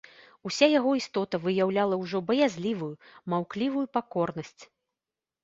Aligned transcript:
Уся 0.49 0.67
яго 0.79 0.91
істота 0.99 1.39
выяўляла 1.43 1.99
ўжо 2.05 2.17
баязлівую, 2.31 2.89
маўклівую 3.35 3.85
пакорнасць. 4.01 4.61